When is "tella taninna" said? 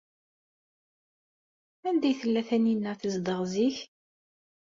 2.21-2.91